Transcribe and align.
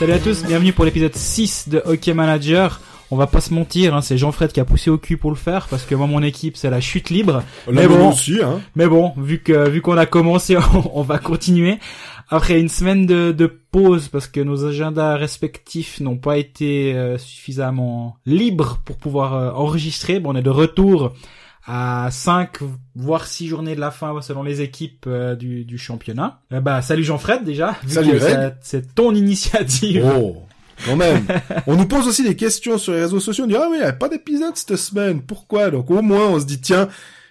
Salut 0.00 0.12
à 0.12 0.18
tous, 0.18 0.44
bienvenue 0.46 0.72
pour 0.72 0.86
l'épisode 0.86 1.14
6 1.14 1.68
de 1.68 1.82
Hockey 1.84 2.14
Manager. 2.14 2.80
On 3.10 3.16
va 3.16 3.26
pas 3.26 3.42
se 3.42 3.52
mentir, 3.52 3.94
hein, 3.94 4.00
c'est 4.00 4.16
Jean-Fred 4.16 4.50
qui 4.50 4.58
a 4.58 4.64
poussé 4.64 4.88
au 4.88 4.96
cul 4.96 5.18
pour 5.18 5.28
le 5.28 5.36
faire 5.36 5.66
parce 5.68 5.82
que 5.82 5.94
moi 5.94 6.06
mon 6.06 6.22
équipe 6.22 6.56
c'est 6.56 6.70
la 6.70 6.80
chute 6.80 7.10
libre. 7.10 7.42
mais 7.70 7.86
bon, 7.86 8.08
aussi, 8.08 8.40
hein. 8.42 8.62
mais 8.74 8.86
bon, 8.86 9.12
vu 9.18 9.42
que 9.42 9.68
vu 9.68 9.82
qu'on 9.82 9.98
a 9.98 10.06
commencé, 10.06 10.56
on, 10.94 11.02
va 11.02 11.18
continuer. 11.18 11.78
Après 12.30 12.58
une 12.58 12.70
semaine 12.70 13.04
de, 13.04 13.30
de 13.32 13.44
pause 13.44 14.08
parce 14.08 14.26
que 14.26 14.40
nos 14.40 14.64
agendas 14.64 15.16
respectifs 15.16 16.00
n'ont 16.00 16.16
pas 16.16 16.38
été 16.38 16.94
euh, 16.94 17.18
suffisamment 17.18 18.16
libres 18.24 18.80
pour 18.86 18.96
pouvoir 18.96 19.34
euh, 19.34 19.50
enregistrer, 19.50 20.18
bon 20.18 20.32
on 20.32 20.36
est 20.36 20.40
de 20.40 20.48
retour 20.48 21.12
à 21.66 22.08
5 22.10 22.58
voire 22.94 23.26
6 23.26 23.48
journées 23.48 23.74
de 23.74 23.80
la 23.80 23.90
fin 23.90 24.20
selon 24.22 24.42
les 24.42 24.60
équipes 24.60 25.04
euh, 25.06 25.36
du, 25.36 25.64
du 25.64 25.78
championnat. 25.78 26.40
bah 26.50 26.82
salut 26.82 27.04
Jean-Fred 27.04 27.44
déjà. 27.44 27.76
Salut 27.86 28.18
C'est 28.60 28.94
ton 28.94 29.14
initiative. 29.14 30.04
Oh 30.16 30.42
quand 30.84 30.96
même. 30.96 31.26
on 31.66 31.76
nous 31.76 31.86
pose 31.86 32.08
aussi 32.08 32.22
des 32.22 32.36
questions 32.36 32.78
sur 32.78 32.92
les 32.92 33.02
réseaux 33.02 33.20
sociaux. 33.20 33.44
On 33.44 33.46
dit 33.46 33.56
ah 33.56 33.66
oui, 33.70 33.76
il 33.78 33.82
n'y 33.82 33.86
a 33.86 33.92
pas 33.92 34.08
d'épisode 34.08 34.56
cette 34.56 34.76
semaine. 34.76 35.22
Pourquoi? 35.22 35.70
Donc 35.70 35.90
au 35.90 36.02
moins 36.02 36.28
on 36.28 36.40
se 36.40 36.46
dit 36.46 36.60
tiens, 36.60 36.88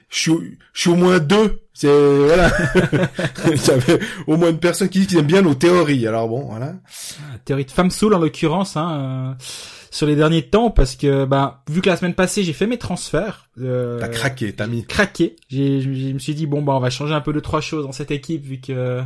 je 0.09 0.19
suis, 0.19 0.57
je 0.73 0.81
suis 0.81 0.89
au 0.89 0.95
moins 0.95 1.19
deux. 1.19 1.61
C'est 1.73 1.87
voilà. 1.87 2.51
Il 3.45 3.55
y 3.55 3.69
avait 3.69 3.99
au 4.27 4.35
moins 4.35 4.49
une 4.49 4.59
personne 4.59 4.89
qui 4.89 4.99
dit 4.99 5.07
qu'il 5.07 5.17
aime 5.17 5.27
bien 5.27 5.41
nos 5.41 5.53
théories. 5.53 6.05
Alors 6.07 6.27
bon, 6.27 6.47
voilà. 6.49 6.73
Ah, 7.21 7.37
théorie 7.45 7.65
de 7.65 7.71
femme 7.71 7.91
soul 7.91 8.13
en 8.13 8.19
l'occurrence. 8.19 8.75
Hein, 8.75 9.35
euh, 9.39 9.43
sur 9.91 10.05
les 10.05 10.15
derniers 10.15 10.43
temps 10.43 10.69
parce 10.69 10.95
que 10.95 11.25
bah 11.25 11.63
vu 11.67 11.81
que 11.81 11.89
la 11.89 11.97
semaine 11.97 12.13
passée 12.13 12.43
j'ai 12.43 12.53
fait 12.53 12.67
mes 12.67 12.77
transferts 12.77 13.49
euh, 13.59 13.99
t'as 13.99 14.07
craqué 14.07 14.53
t'as 14.53 14.67
mis 14.67 14.85
craqué 14.85 15.35
j'ai 15.47 15.81
je 15.81 16.13
me 16.13 16.19
suis 16.19 16.35
dit 16.35 16.45
bon 16.45 16.61
bah 16.61 16.73
on 16.73 16.79
va 16.79 16.91
changer 16.91 17.15
un 17.15 17.21
peu 17.21 17.33
de 17.33 17.39
trois 17.39 17.59
choses 17.59 17.85
dans 17.85 17.91
cette 17.91 18.11
équipe 18.11 18.45
vu 18.45 18.61
que 18.61 19.01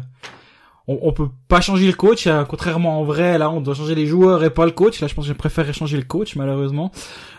on, 0.88 1.00
on 1.02 1.14
peut 1.14 1.30
pas 1.48 1.62
changer 1.62 1.88
le 1.88 1.94
coach, 1.94 2.28
hein, 2.28 2.46
contrairement 2.48 3.00
en 3.00 3.04
vrai, 3.04 3.38
là, 3.38 3.50
on 3.50 3.62
doit 3.62 3.74
changer 3.74 3.96
les 3.96 4.06
joueurs 4.06 4.44
et 4.44 4.50
pas 4.50 4.66
le 4.66 4.72
coach. 4.72 5.00
Là, 5.00 5.08
je 5.08 5.16
pense 5.16 5.26
que 5.26 5.30
je 5.30 5.38
préférerais 5.38 5.74
changer 5.74 5.98
le 5.98 6.04
coach, 6.04 6.36
malheureusement. 6.36 6.92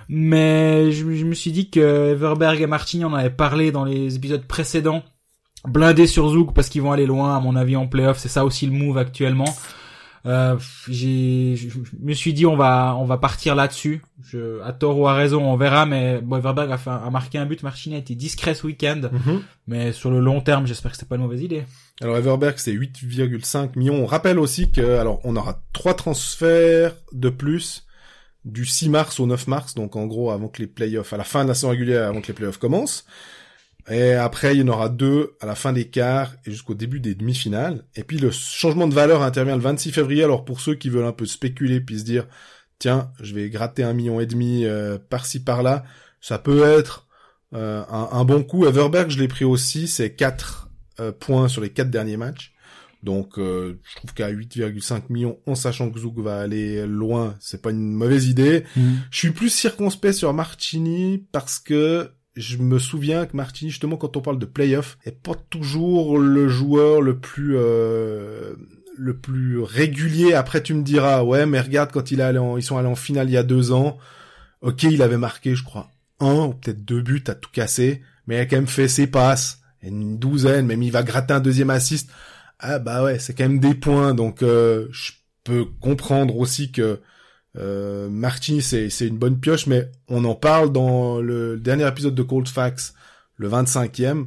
Mais 0.09 0.93
je, 0.93 1.05
me 1.05 1.35
suis 1.35 1.53
dit 1.53 1.71
que 1.71 2.13
Everberg 2.13 2.61
et 2.61 2.67
Martini, 2.67 3.05
on 3.05 3.09
en 3.09 3.15
avait 3.15 3.31
parlé 3.31 3.73
dans 3.73 3.85
les 3.85 4.17
épisodes 4.17 4.45
précédents. 4.45 5.03
Blindés 5.67 6.07
sur 6.07 6.29
Zouk 6.29 6.53
parce 6.53 6.69
qu'ils 6.69 6.83
vont 6.83 6.93
aller 6.93 7.07
loin, 7.07 7.37
à 7.37 7.41
mon 7.41 7.57
avis, 7.57 7.77
en 7.77 7.87
playoff. 7.87 8.19
C'est 8.19 8.29
ça 8.29 8.45
aussi 8.45 8.67
le 8.67 8.73
move 8.73 8.99
actuellement. 8.99 9.55
Euh, 10.27 10.57
j'ai, 10.89 11.55
je 11.55 11.79
me 12.01 12.15
suis 12.15 12.33
dit 12.33 12.47
on 12.47 12.57
va 12.57 12.97
on 12.99 13.05
va 13.05 13.19
partir 13.19 13.55
là-dessus. 13.55 14.03
Je, 14.23 14.63
à 14.63 14.73
tort 14.73 14.99
ou 14.99 15.07
à 15.07 15.15
raison, 15.15 15.43
on 15.43 15.57
verra. 15.57 15.85
Mais 15.85 16.21
bon, 16.23 16.39
Everberg 16.39 16.71
a, 16.71 16.79
fait, 16.79 16.91
a 16.91 17.11
marqué 17.11 17.37
un 17.37 17.45
but. 17.45 17.63
Martini 17.63 17.95
a 17.95 17.99
été 17.99 18.15
discret 18.15 18.55
ce 18.55 18.67
week-end. 18.67 19.03
Mhm. 19.13 19.43
Mais 19.67 19.93
sur 19.93 20.11
le 20.11 20.21
long 20.21 20.41
terme, 20.41 20.67
j'espère 20.67 20.93
que 20.93 20.97
c'est 20.97 21.09
pas 21.09 21.17
une 21.17 21.23
mauvaise 21.23 21.43
idée. 21.43 21.65
Alors 22.01 22.17
Everberg 22.17 22.55
c'est 22.57 22.73
8,5 22.73 23.79
millions. 23.79 24.03
On 24.03 24.07
rappelle 24.07 24.39
aussi 24.39 24.71
que 24.71 24.99
alors 24.99 25.21
on 25.25 25.37
aura 25.37 25.63
trois 25.73 25.95
transferts 25.95 26.95
de 27.13 27.29
plus 27.29 27.87
du 28.45 28.67
6 28.67 28.89
mars 28.89 29.21
au 29.21 29.27
9 29.27 29.47
mars, 29.47 29.75
donc 29.75 29.97
en 29.97 30.07
gros 30.07 30.31
avant 30.31 30.49
que 30.49 30.61
les 30.61 30.67
playoffs, 30.67 31.13
à 31.13 31.17
la 31.17 31.25
fin 31.25 31.45
de 31.45 31.49
la 31.49 31.55
saison 31.55 31.71
régulière, 31.71 32.09
avant 32.09 32.21
que 32.21 32.29
les 32.29 32.35
playoffs 32.35 32.59
commencent. 32.59 33.07
Et 33.91 34.13
après, 34.15 34.55
il 34.55 34.61
y 34.61 34.63
en 34.63 34.69
aura 34.69 34.89
deux 34.89 35.37
à 35.41 35.47
la 35.47 35.55
fin 35.55 35.73
des 35.73 35.89
quarts 35.89 36.35
et 36.47 36.51
jusqu'au 36.51 36.75
début 36.75 37.01
des 37.01 37.15
demi-finales. 37.15 37.85
Et 37.97 38.03
puis 38.03 38.19
le 38.19 38.31
changement 38.31 38.89
de 38.89 38.95
valeur 38.95 39.23
intervient 39.23 39.57
le 39.57 39.63
26 39.63 39.93
février. 39.93 40.25
Alors 40.25 40.45
pour 40.45 40.61
ceux 40.61 40.75
qui 40.75 40.89
veulent 40.89 41.05
un 41.05 41.13
peu 41.13 41.27
spéculer 41.27 41.81
puis 41.81 41.99
se 41.99 42.05
dire, 42.05 42.27
tiens, 42.79 43.11
je 43.21 43.35
vais 43.35 43.51
gratter 43.51 43.83
un 43.83 43.93
million 43.93 44.21
et 44.21 44.27
demi 44.27 44.65
euh, 44.65 44.99
par-ci 44.99 45.41
par-là, 45.41 45.85
ça 46.21 46.39
peut 46.39 46.65
être 46.65 47.07
euh, 47.55 47.85
un, 47.91 48.25
bon 48.25 48.43
coup. 48.43 48.67
Everberg, 48.67 49.11
je 49.11 49.19
l'ai 49.19 49.29
pris 49.29 49.45
aussi, 49.45 49.87
c'est 49.87 50.15
4 50.15 50.71
euh, 51.01 51.13
points 51.13 51.49
sur 51.49 51.61
les 51.61 51.71
quatre 51.71 51.91
derniers 51.91 52.17
matchs. 52.17 52.54
Donc 53.05 53.39
euh, 53.39 53.75
je 53.83 53.97
trouve 53.97 54.15
qu'à 54.15 54.33
8,5 54.33 55.03
millions, 55.11 55.39
en 55.47 55.55
sachant 55.55 55.91
que 55.91 56.01
Zouk 56.01 56.19
va 56.21 56.41
aller 56.41 56.87
loin, 56.87 57.35
c'est 57.39 57.61
pas 57.61 57.71
une 57.71 57.93
mauvaise 57.93 58.27
idée. 58.27 58.65
Mhm. 58.77 59.01
Je 59.11 59.19
suis 59.19 59.31
plus 59.31 59.51
circonspect 59.51 60.15
sur 60.15 60.33
Martini 60.33 61.27
parce 61.31 61.59
que 61.59 62.11
je 62.35 62.57
me 62.57 62.79
souviens 62.79 63.27
que 63.27 63.37
Martini, 63.37 63.71
justement, 63.71 63.99
quand 63.99 64.17
on 64.17 64.23
parle 64.23 64.39
de 64.39 64.47
playoff, 64.47 64.99
est 65.05 65.23
pas 65.23 65.35
toujours 65.51 66.19
le 66.19 66.49
joueur 66.49 67.03
le 67.03 67.19
plus 67.19 67.57
euh, 67.59 68.55
le 68.97 69.19
plus 69.19 69.61
régulier. 69.61 70.33
Après, 70.33 70.63
tu 70.63 70.73
me 70.73 70.83
diras, 70.83 71.23
ouais, 71.23 71.45
mais 71.45 71.61
regarde 71.61 71.93
quand 71.93 72.11
il 72.11 72.21
est 72.21 72.25
allé 72.25 72.41
ils 72.57 72.63
sont 72.63 72.79
allés 72.79 72.89
en 72.89 72.97
finale 72.97 73.29
il 73.29 73.35
y 73.35 73.37
a 73.37 73.43
deux 73.43 73.71
ans. 73.71 73.99
Ok, 74.63 74.85
il 74.85 75.03
avait 75.03 75.19
marqué, 75.19 75.55
je 75.55 75.63
crois, 75.63 75.91
un 76.21 76.47
ou 76.47 76.55
peut-être 76.55 76.87
deux 76.87 77.03
buts 77.03 77.25
à 77.27 77.35
tout 77.35 77.51
casser, 77.53 78.01
mais 78.27 78.37
il 78.37 78.41
a 78.41 78.47
quand 78.47 78.57
même 78.57 78.67
fait 78.67 78.89
ses 78.89 79.07
passes 79.07 79.61
une 79.89 80.19
douzaine, 80.19 80.67
même 80.67 80.83
il 80.83 80.91
va 80.91 81.03
gratter 81.03 81.35
un 81.35 81.41
deuxième 81.41 81.71
assist. 81.71 82.11
Ah 82.59 82.79
bah 82.79 83.05
ouais, 83.05 83.19
c'est 83.19 83.35
quand 83.35 83.45
même 83.45 83.59
des 83.59 83.75
points, 83.75 84.15
donc 84.15 84.43
euh, 84.43 84.89
je 84.93 85.13
peux 85.45 85.65
comprendre 85.81 86.37
aussi 86.37 86.73
que 86.73 87.01
euh, 87.57 88.09
Martini 88.09 88.63
c'est 88.63 88.89
une 89.01 89.19
bonne 89.19 89.39
pioche, 89.39 89.67
mais 89.67 89.91
on 90.09 90.25
en 90.25 90.35
parle 90.35 90.73
dans 90.73 91.21
le 91.21 91.59
dernier 91.59 91.87
épisode 91.87 92.15
de 92.15 92.23
Cold 92.23 92.49
Facts, 92.49 92.95
le 93.37 93.49
25e. 93.49 94.27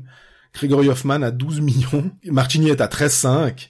Gregory 0.53 0.89
Hoffman 0.89 1.21
a 1.21 1.31
12 1.31 1.61
millions, 1.61 2.11
Martini 2.25 2.69
est 2.69 2.81
à 2.81 2.87
13,5. 2.87 3.69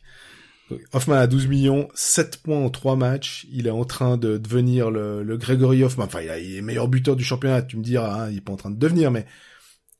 Hoffman 0.93 1.15
a 1.15 1.27
12 1.27 1.47
millions, 1.47 1.87
7 1.93 2.37
points 2.37 2.59
en 2.59 2.69
3 2.69 2.95
matchs. 2.95 3.47
Il 3.51 3.67
est 3.67 3.71
en 3.71 3.85
train 3.85 4.17
de 4.17 4.37
devenir 4.37 4.91
le, 4.91 5.23
le 5.23 5.37
Gregory 5.37 5.83
Hoffman. 5.83 6.05
Enfin, 6.05 6.21
il, 6.21 6.57
est 6.57 6.61
meilleur 6.61 6.87
buteur 6.87 7.15
du 7.15 7.23
championnat. 7.23 7.61
Tu 7.61 7.77
me 7.77 7.83
diras, 7.83 8.23
hein, 8.23 8.29
il 8.31 8.37
est 8.37 8.41
pas 8.41 8.51
en 8.51 8.57
train 8.57 8.71
de 8.71 8.77
devenir, 8.77 9.11
mais 9.11 9.25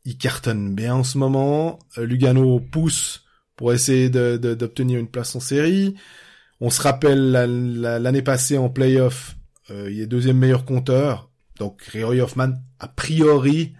il 0.06 0.18
cartonne 0.18 0.76
bien 0.76 0.96
en 0.96 1.04
ce 1.04 1.18
moment. 1.18 1.80
Euh, 1.98 2.06
Lugano 2.06 2.60
pousse 2.60 3.24
pour 3.58 3.74
essayer 3.74 4.10
d'obtenir 4.10 4.96
de, 4.96 5.02
une 5.02 5.10
place 5.10 5.36
en 5.36 5.42
série. 5.42 5.96
On 6.62 6.70
se 6.70 6.82
rappelle 6.82 7.32
l'année 7.32 8.22
passée 8.22 8.58
en 8.58 8.70
playoff, 8.70 9.36
euh, 9.70 9.92
il 9.92 10.00
est 10.00 10.08
deuxième 10.08 10.38
meilleur 10.38 10.64
compteur. 10.64 11.30
Donc 11.60 11.92
Roy 11.94 12.22
Hoffman, 12.22 12.54
a 12.80 12.88
priori, 12.88 13.74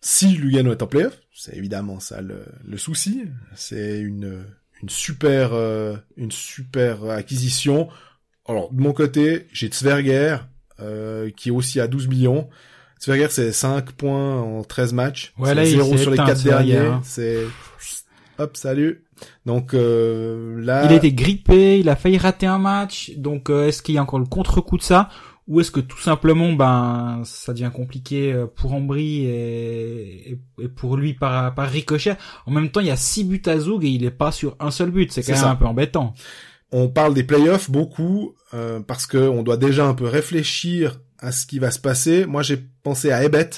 si 0.00 0.28
Lugano 0.28 0.72
est 0.72 0.82
en 0.82 0.86
playoff, 0.86 1.20
c'est 1.34 1.54
évidemment 1.56 2.00
ça 2.00 2.22
le, 2.22 2.78
souci. 2.78 3.24
C'est 3.54 3.98
une, 4.00 4.44
une 4.82 4.88
super 4.88 5.50
euh, 5.52 5.96
une 6.16 6.32
super 6.32 7.04
acquisition. 7.10 7.88
Alors 8.48 8.72
de 8.72 8.80
mon 8.80 8.92
côté, 8.92 9.46
j'ai 9.52 9.68
Tsverger 9.68 10.38
euh, 10.80 11.30
qui 11.36 11.48
est 11.48 11.52
aussi 11.52 11.80
à 11.80 11.88
12 11.88 12.06
millions. 12.08 12.48
Sverger, 12.98 13.28
c'est 13.30 13.52
5 13.52 13.92
points 13.92 14.40
en 14.40 14.62
13 14.62 14.92
matchs. 14.92 15.34
Ouais, 15.38 15.54
là, 15.54 15.64
0 15.64 15.96
sur 15.98 16.10
les 16.10 16.16
4 16.16 16.42
derniers. 16.42 16.76
Hein. 16.78 17.00
C'est, 17.04 17.44
hop, 18.38 18.56
salut. 18.56 19.04
Donc, 19.44 19.74
euh, 19.74 20.60
là. 20.60 20.84
Il 20.86 20.92
a 20.92 20.96
été 20.96 21.12
grippé, 21.12 21.78
il 21.78 21.88
a 21.88 21.96
failli 21.96 22.18
rater 22.18 22.46
un 22.46 22.58
match. 22.58 23.12
Donc, 23.16 23.50
euh, 23.50 23.68
est-ce 23.68 23.82
qu'il 23.82 23.94
y 23.94 23.98
a 23.98 24.02
encore 24.02 24.18
le 24.18 24.26
contre-coup 24.26 24.76
de 24.76 24.82
ça? 24.82 25.08
Ou 25.48 25.60
est-ce 25.60 25.70
que 25.70 25.80
tout 25.80 26.00
simplement, 26.00 26.52
ben, 26.54 27.22
ça 27.24 27.52
devient 27.52 27.70
compliqué 27.72 28.32
euh, 28.32 28.46
pour 28.46 28.74
Ambry 28.74 29.26
et, 29.26 30.38
et, 30.60 30.68
pour 30.68 30.96
lui 30.96 31.14
par, 31.14 31.54
par 31.54 31.68
ricochet? 31.68 32.16
En 32.46 32.50
même 32.50 32.70
temps, 32.70 32.80
il 32.80 32.86
y 32.86 32.90
a 32.90 32.96
6 32.96 33.24
buts 33.24 33.42
à 33.46 33.58
Zoug 33.58 33.84
et 33.84 33.88
il 33.88 34.04
est 34.04 34.10
pas 34.10 34.32
sur 34.32 34.56
un 34.58 34.72
seul 34.72 34.90
but. 34.90 35.12
C'est 35.12 35.22
quand 35.22 35.34
même 35.34 35.44
un 35.44 35.56
peu 35.56 35.66
embêtant. 35.66 36.14
On 36.72 36.88
parle 36.88 37.14
des 37.14 37.22
playoffs 37.22 37.70
beaucoup 37.70 38.34
euh, 38.52 38.80
parce 38.80 39.06
que 39.06 39.18
on 39.18 39.44
doit 39.44 39.56
déjà 39.56 39.86
un 39.86 39.94
peu 39.94 40.06
réfléchir 40.06 41.00
à 41.20 41.30
ce 41.30 41.46
qui 41.46 41.60
va 41.60 41.70
se 41.70 41.78
passer. 41.78 42.26
Moi, 42.26 42.42
j'ai 42.42 42.56
pensé 42.82 43.12
à 43.12 43.22
Ebet, 43.22 43.50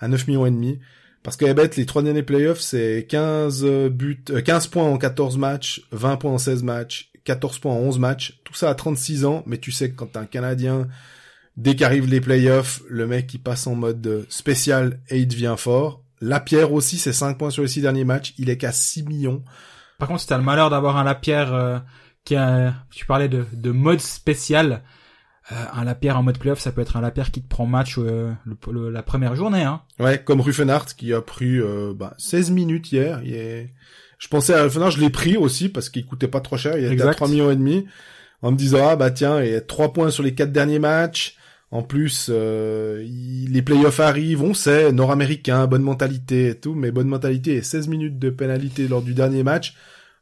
à 0.00 0.08
9 0.08 0.26
millions 0.26 0.46
et 0.46 0.50
demi. 0.50 0.80
Parce 1.28 1.36
que 1.36 1.44
Ebet, 1.44 1.68
les 1.76 1.84
trois 1.84 2.00
derniers 2.00 2.22
playoffs, 2.22 2.60
c'est 2.60 3.06
15 3.06 3.90
buts, 3.90 4.24
15 4.24 4.64
euh, 4.64 4.70
points 4.70 4.84
en 4.84 4.96
14 4.96 5.36
matchs, 5.36 5.82
20 5.92 6.16
points 6.16 6.32
en 6.32 6.38
16 6.38 6.62
matchs, 6.62 7.12
14 7.24 7.58
points 7.58 7.74
en 7.74 7.80
11 7.80 7.98
matchs. 7.98 8.40
Tout 8.44 8.54
ça 8.54 8.70
à 8.70 8.74
36 8.74 9.26
ans. 9.26 9.42
Mais 9.44 9.58
tu 9.58 9.70
sais 9.70 9.90
que 9.90 9.94
quand 9.94 10.06
t'es 10.06 10.18
un 10.18 10.24
Canadien, 10.24 10.88
dès 11.58 11.76
qu'arrivent 11.76 12.08
les 12.08 12.22
playoffs, 12.22 12.80
le 12.88 13.06
mec, 13.06 13.34
il 13.34 13.42
passe 13.42 13.66
en 13.66 13.74
mode 13.74 14.24
spécial 14.30 15.00
et 15.10 15.18
il 15.18 15.28
devient 15.28 15.56
fort. 15.58 16.02
Lapierre 16.22 16.72
aussi, 16.72 16.96
c'est 16.96 17.12
5 17.12 17.36
points 17.36 17.50
sur 17.50 17.60
les 17.60 17.68
6 17.68 17.82
derniers 17.82 18.04
matchs. 18.04 18.32
Il 18.38 18.48
est 18.48 18.56
qu'à 18.56 18.72
6 18.72 19.02
millions. 19.02 19.44
Par 19.98 20.08
contre, 20.08 20.22
si 20.22 20.28
t'as 20.28 20.38
le 20.38 20.44
malheur 20.44 20.70
d'avoir 20.70 20.96
un 20.96 21.04
Lapierre 21.04 21.52
euh, 21.52 21.78
qui 22.24 22.36
a, 22.36 22.72
tu 22.90 23.04
parlais 23.04 23.28
de, 23.28 23.44
de 23.52 23.70
mode 23.70 24.00
spécial, 24.00 24.72
euh, 24.72 24.78
un 25.50 25.84
Lapierre 25.84 26.18
en 26.18 26.22
mode 26.22 26.38
playoff, 26.38 26.60
ça 26.60 26.72
peut 26.72 26.80
être 26.80 26.96
un 26.96 27.00
Lapierre 27.00 27.30
qui 27.30 27.40
te 27.40 27.48
prend 27.48 27.66
match 27.66 27.96
euh, 27.98 28.32
la 28.92 29.02
première 29.02 29.34
journée. 29.34 29.62
Hein. 29.62 29.80
Ouais, 29.98 30.22
comme 30.22 30.40
Ruffenhardt 30.40 30.94
qui 30.96 31.14
a 31.14 31.22
pris 31.22 31.58
euh, 31.58 31.92
bah, 31.94 32.14
16 32.18 32.50
minutes 32.50 32.92
hier. 32.92 33.20
Il 33.24 33.34
est... 33.34 33.70
Je 34.18 34.28
pensais 34.28 34.52
à 34.52 34.62
Ruffenhardt, 34.62 34.92
je 34.92 35.00
l'ai 35.00 35.10
pris 35.10 35.36
aussi 35.36 35.68
parce 35.68 35.88
qu'il 35.88 36.04
coûtait 36.04 36.28
pas 36.28 36.40
trop 36.40 36.56
cher. 36.56 36.76
Il 36.76 36.92
était 36.92 37.02
à 37.02 37.14
3 37.14 37.28
millions 37.28 37.50
et 37.50 37.56
demi. 37.56 37.86
En 38.42 38.52
me 38.52 38.56
disant 38.56 38.86
ah 38.88 38.96
bah 38.96 39.10
tiens, 39.10 39.42
il 39.42 39.50
y 39.50 39.54
a 39.54 39.60
3 39.60 39.92
points 39.92 40.10
sur 40.10 40.22
les 40.22 40.34
quatre 40.34 40.52
derniers 40.52 40.78
matchs. 40.78 41.36
En 41.70 41.82
plus, 41.82 42.30
les 42.30 43.62
playoffs 43.62 44.00
arrivent, 44.00 44.42
on 44.42 44.54
sait, 44.54 44.90
nord-américain, 44.90 45.66
bonne 45.66 45.82
mentalité 45.82 46.48
et 46.48 46.54
tout, 46.54 46.74
mais 46.74 46.90
bonne 46.90 47.08
mentalité 47.08 47.56
et 47.56 47.62
16 47.62 47.88
minutes 47.88 48.18
de 48.18 48.30
pénalité 48.30 48.88
lors 48.88 49.02
du 49.02 49.12
dernier 49.12 49.42
match 49.42 49.74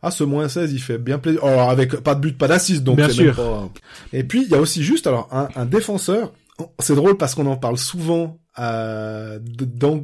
ah 0.06 0.10
ce 0.10 0.24
moins 0.24 0.48
16 0.48 0.72
il 0.72 0.78
fait 0.80 0.98
bien 0.98 1.18
plaisir 1.18 1.44
alors 1.44 1.68
avec 1.70 1.96
pas 1.96 2.14
de 2.14 2.20
but 2.20 2.36
pas 2.38 2.48
d'assist 2.48 2.82
donc 2.84 2.96
bien 2.96 3.08
sûr 3.08 3.34
pas... 3.34 3.68
et 4.12 4.22
puis 4.24 4.42
il 4.44 4.48
y 4.48 4.54
a 4.54 4.60
aussi 4.60 4.82
juste 4.84 5.06
alors 5.06 5.28
un, 5.32 5.48
un 5.56 5.64
défenseur 5.66 6.32
c'est 6.78 6.94
drôle 6.94 7.16
parce 7.16 7.34
qu'on 7.34 7.46
en 7.46 7.56
parle 7.56 7.76
souvent 7.78 8.38
euh, 8.58 9.38
dans 9.42 10.02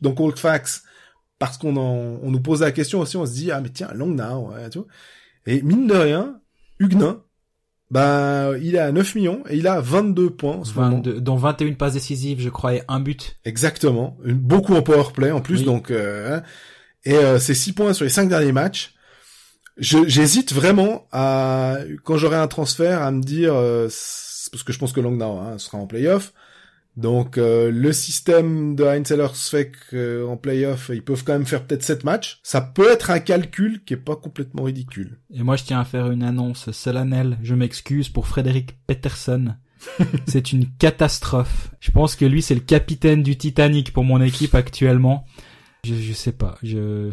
dans 0.00 0.12
Cold 0.12 0.38
Facts 0.38 0.82
parce 1.38 1.56
qu'on 1.58 1.76
en, 1.76 2.18
on 2.22 2.30
nous 2.30 2.40
pose 2.40 2.60
la 2.60 2.72
question 2.72 3.00
aussi 3.00 3.16
on 3.16 3.26
se 3.26 3.32
dit 3.32 3.50
ah 3.50 3.60
mais 3.60 3.70
tiens 3.70 3.90
Long 3.94 4.08
Now 4.08 4.50
ouais, 4.52 4.68
tu 4.70 4.78
vois 4.78 4.86
et 5.46 5.62
mine 5.62 5.86
de 5.86 5.94
rien 5.94 6.40
Huguenin 6.78 7.22
bah, 7.90 8.50
il 8.60 8.74
est 8.74 8.78
à 8.80 8.92
9 8.92 9.14
millions 9.14 9.42
et 9.48 9.56
il 9.56 9.66
a 9.66 9.80
22 9.80 10.28
points 10.28 10.56
en 10.56 10.64
ce 10.64 10.74
moment. 10.74 10.96
22, 10.96 11.20
dont 11.22 11.36
21 11.36 11.72
passes 11.72 11.94
décisives, 11.94 12.38
je 12.38 12.50
crois, 12.50 12.74
et 12.74 12.82
un 12.86 13.00
but. 13.00 13.38
Exactement. 13.46 14.18
Une- 14.26 14.36
Beaucoup 14.36 14.74
en 14.74 14.82
power 14.82 15.04
play 15.14 15.30
en 15.30 15.40
plus, 15.40 15.60
Oui. 15.60 15.64
donc 15.64 15.90
euh, 15.90 16.36
hein. 16.36 16.42
et 17.04 17.14
euh, 17.14 17.38
c'est 17.38 17.54
6 17.54 17.72
points 17.72 17.94
sur 17.94 18.04
les 18.04 18.10
5 18.10 18.28
derniers 18.28 18.52
matchs. 18.52 18.92
J'hésite 19.78 20.52
vraiment 20.52 21.06
à 21.12 21.78
quand 22.04 22.16
j'aurai 22.16 22.36
un 22.36 22.48
transfert 22.48 23.02
à 23.02 23.10
me 23.12 23.22
dire 23.22 23.54
euh, 23.54 23.88
parce 24.50 24.62
que 24.64 24.72
je 24.72 24.78
pense 24.78 24.92
que 24.92 25.00
Langnau 25.00 25.38
hein, 25.38 25.58
sera 25.58 25.78
en 25.78 25.86
playoff. 25.86 26.32
Donc 26.96 27.38
euh, 27.38 27.70
le 27.70 27.92
système 27.92 28.74
de 28.74 28.82
Heinz 28.82 29.06
Sellers 29.06 29.28
fait 29.34 29.70
qu'en 29.90 30.36
playoff, 30.36 30.90
ils 30.92 31.02
peuvent 31.02 31.22
quand 31.22 31.34
même 31.34 31.46
faire 31.46 31.64
peut-être 31.64 31.84
7 31.84 32.02
matchs. 32.02 32.40
Ça 32.42 32.60
peut 32.60 32.90
être 32.90 33.10
un 33.10 33.20
calcul 33.20 33.84
qui 33.84 33.94
est 33.94 33.98
pas 33.98 34.16
complètement 34.16 34.64
ridicule. 34.64 35.20
Et 35.32 35.44
moi, 35.44 35.54
je 35.54 35.62
tiens 35.62 35.80
à 35.80 35.84
faire 35.84 36.10
une 36.10 36.24
annonce 36.24 36.72
solennelle. 36.72 37.38
Je 37.40 37.54
m'excuse 37.54 38.08
pour 38.08 38.26
Frédéric 38.26 38.76
Peterson. 38.88 39.54
c'est 40.26 40.52
une 40.52 40.66
catastrophe. 40.66 41.70
Je 41.78 41.92
pense 41.92 42.16
que 42.16 42.24
lui, 42.24 42.42
c'est 42.42 42.56
le 42.56 42.60
capitaine 42.60 43.22
du 43.22 43.38
Titanic 43.38 43.92
pour 43.92 44.02
mon 44.02 44.20
équipe 44.20 44.56
actuellement. 44.56 45.24
Je, 45.84 45.94
je 45.94 46.12
sais 46.12 46.32
pas. 46.32 46.58
Je, 46.64 47.12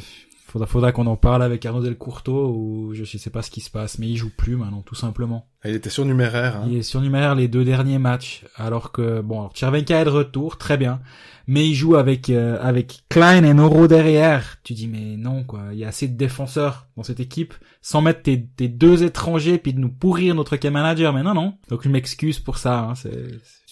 faudra, 0.56 0.68
faudra 0.68 0.92
qu'on 0.94 1.08
en 1.08 1.18
parle 1.18 1.44
avec 1.44 1.66
Arnaud 1.66 1.84
Delcourteau 1.84 2.48
ou 2.48 2.94
je 2.94 3.04
sais 3.04 3.30
pas 3.30 3.42
ce 3.42 3.52
qui 3.52 3.60
se 3.60 3.70
passe, 3.70 4.00
mais 4.00 4.08
il 4.08 4.16
joue 4.16 4.32
plus 4.36 4.56
maintenant, 4.56 4.84
tout 4.84 4.96
simplement. 4.96 5.50
Il 5.66 5.76
était 5.76 5.90
surnuméraire. 5.90 6.58
Hein. 6.58 6.68
Il 6.70 6.78
est 6.78 6.84
surnuméraire 6.84 7.36
les 7.36 7.48
deux 7.48 7.64
derniers 7.64 8.00
matchs, 8.00 8.44
alors 8.56 8.92
que 8.92 9.22
bon, 9.22 9.40
alors 9.40 9.76
est 9.76 10.06
de 10.06 10.10
retour, 10.10 10.58
très 10.58 10.78
bien, 10.78 11.00
mais 11.48 11.68
il 11.68 11.76
joue 11.76 11.96
avec 11.96 12.30
euh, 12.30 12.58
avec 12.62 13.04
Klein 13.10 13.44
et 13.44 13.54
Noro 13.54 13.88
derrière. 13.88 14.58
Tu 14.64 14.74
dis 14.74 14.88
mais 14.88 15.18
non 15.18 15.44
quoi, 15.44 15.66
il 15.72 15.80
y 15.80 15.86
a 15.86 15.90
assez 15.90 16.08
de 16.08 16.18
défenseurs 16.18 16.88
dans 16.98 17.04
cette 17.04 17.20
équipe, 17.20 17.54
sans 17.82 18.02
mettre 18.02 18.24
tes, 18.24 18.44
tes 18.44 18.68
deux 18.68 19.04
étrangers 19.04 19.58
puis 19.58 19.74
de 19.74 19.80
nous 19.80 19.90
pourrir 19.90 20.34
notre 20.36 20.56
game 20.56 20.74
manager. 20.74 21.14
Mais 21.14 21.24
non 21.24 21.34
non, 21.34 21.58
donc 21.70 21.84
je 21.84 21.90
m'excuse 21.90 22.40
pour 22.40 22.58
ça, 22.58 22.80
hein, 22.80 22.96
c'est 22.96 23.12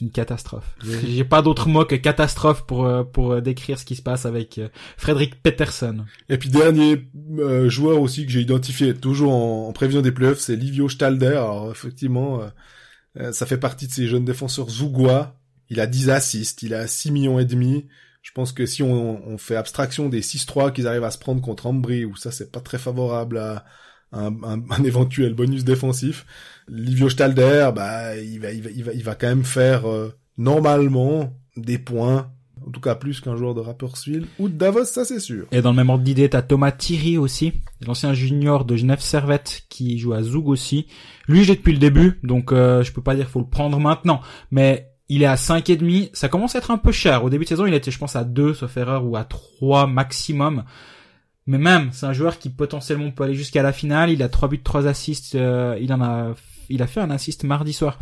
une 0.01 0.11
catastrophe. 0.11 0.75
J'ai 1.07 1.23
pas 1.23 1.41
d'autre 1.41 1.67
mot 1.67 1.85
que 1.85 1.95
catastrophe 1.95 2.65
pour 2.65 2.85
euh, 2.85 3.03
pour 3.03 3.31
euh, 3.31 3.41
décrire 3.41 3.79
ce 3.79 3.85
qui 3.85 3.95
se 3.95 4.01
passe 4.01 4.25
avec 4.25 4.57
euh, 4.57 4.67
Frédéric 4.97 5.41
Peterson. 5.41 6.05
Et 6.29 6.37
puis 6.37 6.49
dernier 6.49 7.07
euh, 7.39 7.69
joueur 7.69 8.01
aussi 8.01 8.25
que 8.25 8.31
j'ai 8.31 8.41
identifié 8.41 8.93
toujours 8.93 9.33
en, 9.33 9.69
en 9.69 9.73
prévision 9.73 10.01
des 10.01 10.11
playoffs, 10.11 10.39
c'est 10.39 10.55
Livio 10.55 10.89
Stalder. 10.89 11.27
Alors 11.27 11.75
effectivement, 11.85 12.41
euh, 12.41 12.49
euh, 13.17 13.31
ça 13.33 13.45
fait 13.45 13.57
partie 13.57 13.87
de 13.87 13.91
ces 13.93 14.07
jeunes 14.07 14.25
défenseurs 14.25 14.69
zougois. 14.69 15.39
Il 15.69 15.79
a 15.79 15.87
10 15.87 16.09
assists, 16.09 16.63
il 16.63 16.73
a 16.73 16.87
6 16.87 17.11
millions 17.11 17.39
et 17.39 17.45
demi. 17.45 17.87
Je 18.21 18.31
pense 18.31 18.51
que 18.53 18.65
si 18.65 18.83
on, 18.83 19.25
on 19.27 19.37
fait 19.37 19.55
abstraction 19.55 20.09
des 20.09 20.21
6-3 20.21 20.71
qu'ils 20.71 20.87
arrivent 20.87 21.03
à 21.03 21.11
se 21.11 21.17
prendre 21.17 21.41
contre 21.41 21.67
Ambry, 21.67 22.05
où 22.05 22.15
ça 22.15 22.31
c'est 22.31 22.51
pas 22.51 22.61
très 22.61 22.77
favorable 22.77 23.37
à 23.37 23.65
un, 24.11 24.33
un- 24.43 24.63
un 24.71 24.83
éventuel 24.83 25.33
bonus 25.33 25.63
défensif, 25.63 26.25
Livio 26.67 27.09
Stalder, 27.09 27.71
bah 27.75 28.15
il 28.17 28.39
va, 28.39 28.51
il 28.51 28.61
va, 28.63 28.69
il 28.71 28.83
va, 28.83 28.93
il 28.93 29.03
va 29.03 29.15
quand 29.15 29.27
même 29.27 29.43
faire 29.45 29.89
euh, 29.89 30.13
normalement 30.37 31.37
des 31.57 31.77
points, 31.77 32.31
en 32.67 32.71
tout 32.71 32.79
cas 32.79 32.95
plus 32.95 33.21
qu'un 33.21 33.35
joueur 33.35 33.53
de 33.53 33.61
Rapperswil 33.61 34.25
ou 34.39 34.49
de 34.49 34.53
Davos, 34.53 34.85
ça 34.85 35.05
c'est 35.05 35.19
sûr. 35.19 35.47
Et 35.51 35.61
dans 35.61 35.71
le 35.71 35.75
même 35.77 35.89
ordre 35.89 36.03
d'idée, 36.03 36.29
t'as 36.29 36.41
Thomas 36.41 36.71
Thierry 36.71 37.17
aussi, 37.17 37.53
l'ancien 37.85 38.13
junior 38.13 38.65
de 38.65 38.75
Genève 38.75 38.99
Servette 38.99 39.63
qui 39.69 39.97
joue 39.97 40.13
à 40.13 40.23
Zoug 40.23 40.47
aussi. 40.47 40.87
Lui, 41.27 41.43
j'ai 41.43 41.55
depuis 41.55 41.73
le 41.73 41.79
début, 41.79 42.19
donc 42.23 42.51
euh, 42.51 42.83
je 42.83 42.91
peux 42.91 43.01
pas 43.01 43.15
dire 43.15 43.25
qu'il 43.25 43.31
faut 43.31 43.39
le 43.39 43.49
prendre 43.49 43.79
maintenant, 43.79 44.21
mais 44.51 44.89
il 45.09 45.21
est 45.21 45.27
à 45.27 45.37
5 45.37 45.69
et 45.69 45.75
demi. 45.75 46.09
Ça 46.13 46.29
commence 46.29 46.55
à 46.55 46.59
être 46.59 46.71
un 46.71 46.77
peu 46.77 46.91
cher. 46.91 47.23
Au 47.23 47.29
début 47.29 47.43
de 47.43 47.49
saison, 47.49 47.65
il 47.65 47.73
était, 47.73 47.91
je 47.91 47.99
pense, 47.99 48.15
à 48.15 48.23
2, 48.23 48.53
sauf 48.53 48.75
erreur, 48.77 49.05
ou 49.05 49.15
à 49.15 49.23
3 49.25 49.87
maximum. 49.87 50.63
Mais 51.45 51.57
même, 51.57 51.89
c'est 51.91 52.05
un 52.05 52.13
joueur 52.13 52.39
qui 52.39 52.49
potentiellement 52.49 53.11
peut 53.11 53.23
aller 53.23 53.33
jusqu'à 53.35 53.63
la 53.63 53.73
finale. 53.73 54.09
Il 54.11 54.23
a 54.23 54.29
3 54.29 54.47
buts, 54.49 54.63
3 54.63 54.87
assists. 54.87 55.35
euh, 55.35 55.77
il 55.81 55.91
en 55.93 56.01
a, 56.01 56.33
il 56.69 56.81
a 56.81 56.87
fait 56.87 57.01
un 57.01 57.09
assist 57.11 57.43
mardi 57.43 57.73
soir. 57.73 57.99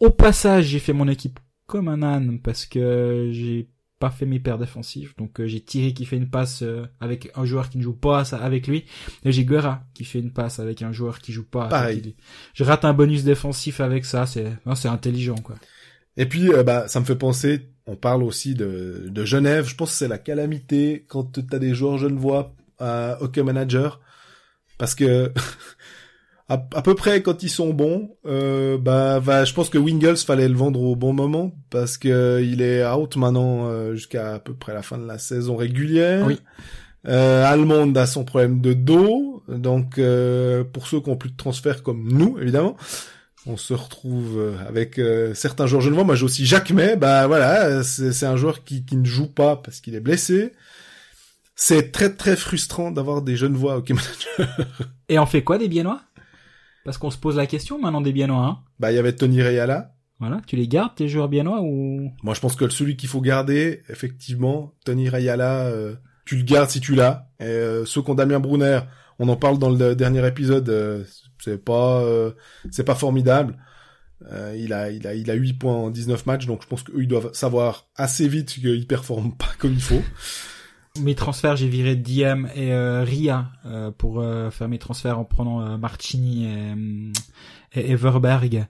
Au 0.00 0.10
passage, 0.10 0.66
j'ai 0.66 0.78
fait 0.78 0.92
mon 0.92 1.08
équipe 1.08 1.40
comme 1.66 1.88
un 1.88 2.02
âne 2.02 2.40
parce 2.40 2.66
que 2.66 3.30
j'ai 3.32 3.68
pas 4.04 4.10
fait 4.10 4.26
mes 4.26 4.38
paires 4.38 4.58
défensifs. 4.58 5.16
Donc 5.16 5.40
euh, 5.40 5.46
j'ai 5.46 5.60
Thierry 5.60 5.94
qui 5.94 6.04
fait 6.04 6.16
une 6.16 6.28
passe 6.28 6.62
euh, 6.62 6.84
avec 7.00 7.30
un 7.36 7.46
joueur 7.46 7.70
qui 7.70 7.78
ne 7.78 7.82
joue 7.82 7.94
pas 7.94 8.20
avec 8.34 8.66
lui. 8.66 8.84
Et 9.24 9.32
j'ai 9.32 9.44
Guerra 9.46 9.82
qui 9.94 10.04
fait 10.04 10.18
une 10.18 10.30
passe 10.30 10.58
avec 10.58 10.82
un 10.82 10.92
joueur 10.92 11.20
qui 11.20 11.32
joue 11.32 11.44
pas 11.44 11.68
Pareil. 11.68 11.92
avec 11.92 12.04
lui. 12.04 12.16
Je 12.52 12.64
rate 12.64 12.84
un 12.84 12.92
bonus 12.92 13.24
défensif 13.24 13.80
avec 13.80 14.04
ça. 14.04 14.26
C'est, 14.26 14.52
non, 14.66 14.74
c'est 14.74 14.88
intelligent 14.88 15.36
quoi. 15.36 15.56
Et 16.18 16.26
puis, 16.26 16.52
euh, 16.52 16.62
bah, 16.62 16.86
ça 16.86 17.00
me 17.00 17.04
fait 17.06 17.16
penser, 17.16 17.70
on 17.86 17.96
parle 17.96 18.22
aussi 18.22 18.54
de, 18.54 19.06
de 19.08 19.24
Genève. 19.24 19.66
Je 19.66 19.74
pense 19.74 19.90
que 19.92 19.96
c'est 19.96 20.08
la 20.08 20.18
calamité 20.18 21.04
quand 21.08 21.40
t'as 21.48 21.58
des 21.58 21.74
joueurs 21.74 21.96
genevois 21.98 22.54
à 22.78 23.16
Hockey 23.22 23.42
Manager. 23.42 24.00
Parce 24.78 24.94
que, 24.94 25.32
à, 26.48 26.54
à 26.54 26.82
peu 26.82 26.94
près 26.94 27.22
quand 27.22 27.42
ils 27.42 27.50
sont 27.50 27.72
bons, 27.72 28.16
euh, 28.26 28.78
bah, 28.78 29.18
va, 29.18 29.44
je 29.44 29.54
pense 29.54 29.68
que 29.70 29.78
Wingles 29.78 30.18
fallait 30.18 30.48
le 30.48 30.56
vendre 30.56 30.80
au 30.80 30.96
bon 30.96 31.12
moment. 31.12 31.52
Parce 31.70 31.96
que 31.96 32.42
il 32.42 32.62
est 32.62 32.86
out 32.86 33.16
maintenant 33.16 33.66
euh, 33.66 33.94
jusqu'à 33.94 34.34
à 34.34 34.38
peu 34.38 34.54
près 34.54 34.74
la 34.74 34.82
fin 34.82 34.98
de 34.98 35.06
la 35.06 35.18
saison 35.18 35.56
régulière. 35.56 36.26
Oui. 36.26 36.38
Euh, 37.06 37.44
Allemande 37.44 37.96
a 37.98 38.06
son 38.06 38.24
problème 38.24 38.60
de 38.60 38.72
dos. 38.72 39.42
Donc, 39.48 39.98
euh, 39.98 40.64
pour 40.64 40.86
ceux 40.86 41.00
qui 41.00 41.10
ont 41.10 41.16
plus 41.16 41.30
de 41.30 41.36
transfert 41.36 41.82
comme 41.82 42.10
nous, 42.12 42.38
évidemment 42.40 42.76
on 43.46 43.58
se 43.58 43.74
retrouve 43.74 44.38
euh, 44.38 44.56
avec 44.66 44.98
euh, 44.98 45.34
certains 45.34 45.66
joueurs 45.66 45.82
genevois. 45.82 46.04
Moi, 46.04 46.14
j'ai 46.14 46.24
aussi 46.24 46.46
Jacques 46.46 46.70
May. 46.70 46.96
Bah 46.96 47.26
voilà, 47.26 47.82
c'est 47.82 48.24
un 48.24 48.36
joueur 48.36 48.64
qui, 48.64 48.84
qui 48.84 48.96
ne 48.96 49.04
joue 49.04 49.26
pas 49.26 49.56
parce 49.56 49.82
qu'il 49.82 49.94
est 49.94 50.00
blessé. 50.00 50.52
C'est 51.54 51.92
très 51.92 52.14
très 52.14 52.36
frustrant 52.36 52.90
d'avoir 52.90 53.22
des 53.22 53.36
genevois 53.36 53.74
au 53.74 53.78
hockey 53.78 53.94
manager. 53.94 54.66
Et 55.08 55.18
on 55.18 55.26
fait 55.26 55.42
quoi 55.42 55.58
des 55.58 55.68
Biennois? 55.68 56.00
Parce 56.84 56.98
qu'on 56.98 57.10
se 57.10 57.18
pose 57.18 57.36
la 57.36 57.46
question 57.46 57.80
maintenant 57.80 58.00
des 58.00 58.12
Biennois. 58.12 58.44
Hein 58.44 58.58
Bah 58.78 58.92
il 58.92 58.96
y 58.96 58.98
avait 58.98 59.14
Tony 59.14 59.42
Rayala. 59.42 59.94
voilà, 60.18 60.40
tu 60.46 60.56
les 60.56 60.68
gardes 60.68 60.94
tes 60.94 61.08
joueurs 61.08 61.28
Biennois 61.28 61.60
ou? 61.62 62.10
Moi, 62.22 62.34
je 62.34 62.40
pense 62.40 62.56
que 62.56 62.68
celui 62.68 62.96
qu'il 62.96 63.08
faut 63.08 63.20
garder, 63.20 63.82
effectivement, 63.88 64.74
Tony 64.84 65.08
Rayala, 65.08 65.66
euh, 65.66 65.94
tu 66.26 66.36
le 66.36 66.42
gardes 66.42 66.70
si 66.70 66.80
tu 66.80 66.94
l'as. 66.94 67.28
Et 67.40 67.44
euh, 67.44 67.84
ceux 67.84 68.02
qui 68.02 68.10
ont 68.10 68.14
Damien 68.14 68.40
Brunner, 68.40 68.80
on 69.18 69.28
en 69.28 69.36
parle 69.36 69.58
dans 69.58 69.70
le 69.70 69.94
dernier 69.94 70.26
épisode. 70.26 70.68
euh, 70.68 71.04
c'est 71.42 71.62
pas 71.62 72.00
euh, 72.02 72.32
c'est 72.70 72.84
pas 72.84 72.94
formidable. 72.94 73.56
Euh, 74.32 74.56
il 74.58 74.72
a 74.72 74.90
il 74.90 75.06
a 75.06 75.14
il 75.14 75.30
a 75.30 75.34
8 75.34 75.54
points 75.54 75.74
en 75.74 75.90
19 75.90 76.24
matchs, 76.26 76.46
donc 76.46 76.62
je 76.62 76.66
pense 76.68 76.82
qu'eux 76.82 77.02
ils 77.02 77.08
doivent 77.08 77.32
savoir 77.34 77.88
assez 77.96 78.26
vite 78.28 78.48
qu'ils 78.54 78.86
performent 78.86 79.36
pas 79.36 79.50
comme 79.58 79.72
il 79.72 79.82
faut. 79.82 80.02
Mes 81.00 81.14
transferts 81.14 81.56
J'ai 81.56 81.68
viré 81.68 81.96
Diem 81.96 82.48
et 82.54 82.72
euh, 82.72 83.02
Ria 83.02 83.50
euh, 83.66 83.90
pour 83.90 84.20
euh, 84.20 84.50
faire 84.50 84.68
mes 84.68 84.78
transferts 84.78 85.18
en 85.18 85.24
prenant 85.24 85.60
euh, 85.60 85.76
Marchini 85.76 86.44
et, 86.44 86.48
euh, 86.48 87.12
et 87.74 87.90
Everberg. 87.92 88.66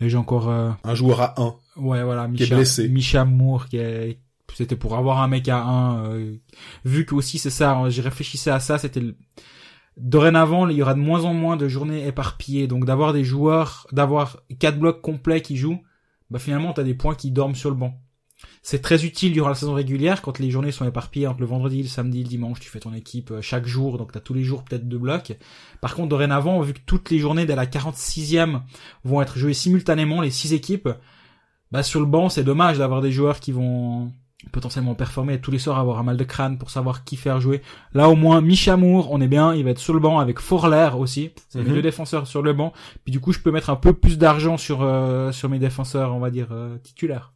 Et 0.00 0.08
j'ai 0.08 0.16
encore 0.16 0.48
euh, 0.48 0.70
Un 0.84 0.94
joueur 0.94 1.20
à 1.20 1.34
1. 1.40 1.54
Ouais, 1.76 2.02
voilà, 2.02 2.28
Qui 2.34 2.44
est 2.44 2.54
blessé. 2.54 2.88
Misha 2.88 3.24
Moore, 3.24 3.68
qui 3.68 3.76
est, 3.76 4.18
c'était 4.54 4.76
pour 4.76 4.96
avoir 4.96 5.20
un 5.20 5.28
mec 5.28 5.48
à 5.48 5.62
1, 5.62 6.18
vu 6.84 7.04
que 7.04 7.14
aussi 7.14 7.38
c'est 7.38 7.50
ça, 7.50 7.72
hein, 7.72 7.90
j'ai 7.90 8.00
réfléchissais 8.00 8.50
à 8.50 8.60
ça, 8.60 8.78
c'était 8.78 9.00
le... 9.00 9.14
dorénavant, 9.98 10.66
il 10.68 10.76
y 10.76 10.82
aura 10.82 10.94
de 10.94 11.00
moins 11.00 11.24
en 11.24 11.34
moins 11.34 11.58
de 11.58 11.68
journées 11.68 12.06
éparpillées, 12.06 12.66
donc 12.66 12.86
d'avoir 12.86 13.12
des 13.12 13.24
joueurs, 13.24 13.86
d'avoir 13.92 14.38
quatre 14.58 14.78
blocs 14.78 15.02
complets 15.02 15.42
qui 15.42 15.58
jouent, 15.58 15.82
bah 16.30 16.38
finalement 16.38 16.72
t'as 16.72 16.84
des 16.84 16.94
points 16.94 17.14
qui 17.14 17.30
dorment 17.30 17.54
sur 17.54 17.68
le 17.68 17.76
banc. 17.76 17.94
C'est 18.62 18.82
très 18.82 19.04
utile 19.04 19.32
durant 19.32 19.48
la 19.48 19.54
saison 19.54 19.74
régulière 19.74 20.20
quand 20.22 20.38
les 20.38 20.50
journées 20.50 20.72
sont 20.72 20.84
éparpillées 20.86 21.26
entre 21.26 21.40
le 21.40 21.46
vendredi, 21.46 21.82
le 21.82 21.88
samedi, 21.88 22.22
le 22.22 22.28
dimanche, 22.28 22.60
tu 22.60 22.68
fais 22.68 22.80
ton 22.80 22.92
équipe 22.92 23.30
euh, 23.30 23.40
chaque 23.40 23.66
jour, 23.66 23.96
donc 23.96 24.12
t'as 24.12 24.20
tous 24.20 24.34
les 24.34 24.42
jours 24.44 24.62
peut-être 24.64 24.88
deux 24.88 24.98
blocs. 24.98 25.32
Par 25.80 25.94
contre, 25.94 26.08
dorénavant, 26.08 26.60
vu 26.60 26.74
que 26.74 26.80
toutes 26.84 27.10
les 27.10 27.18
journées 27.18 27.46
dès 27.46 27.54
la 27.56 27.66
46e 27.66 28.60
vont 29.04 29.22
être 29.22 29.38
jouées 29.38 29.54
simultanément, 29.54 30.20
les 30.20 30.30
six 30.30 30.52
équipes, 30.52 30.88
bah 31.72 31.82
sur 31.82 32.00
le 32.00 32.06
banc, 32.06 32.28
c'est 32.28 32.44
dommage 32.44 32.78
d'avoir 32.78 33.00
des 33.00 33.10
joueurs 33.12 33.40
qui 33.40 33.52
vont 33.52 34.12
potentiellement 34.52 34.94
performer 34.94 35.34
et 35.34 35.40
tous 35.40 35.50
les 35.50 35.58
soirs 35.58 35.78
avoir 35.78 35.98
un 35.98 36.02
mal 36.02 36.16
de 36.16 36.22
crâne 36.24 36.58
pour 36.58 36.70
savoir 36.70 37.04
qui 37.04 37.16
faire 37.16 37.40
jouer. 37.40 37.62
Là 37.94 38.08
au 38.10 38.16
moins, 38.16 38.40
Michamour, 38.42 39.08
on 39.10 39.20
est 39.20 39.26
bien, 39.28 39.54
il 39.54 39.64
va 39.64 39.70
être 39.70 39.78
sur 39.78 39.94
le 39.94 39.98
banc 39.98 40.18
avec 40.18 40.38
Forler 40.40 40.90
aussi. 40.96 41.30
C'est 41.48 41.60
mes 41.60 41.64
Mhm. 41.70 41.74
deux 41.76 41.82
défenseurs 41.82 42.26
sur 42.26 42.42
le 42.42 42.52
banc. 42.52 42.72
Puis 43.04 43.12
du 43.12 43.18
coup, 43.18 43.32
je 43.32 43.40
peux 43.40 43.50
mettre 43.50 43.70
un 43.70 43.76
peu 43.76 43.92
plus 43.94 44.18
d'argent 44.18 44.56
sur 44.56 44.82
euh, 44.82 45.32
sur 45.32 45.48
mes 45.48 45.58
défenseurs, 45.58 46.14
on 46.14 46.20
va 46.20 46.30
dire 46.30 46.48
euh, 46.52 46.76
titulaires. 46.78 47.32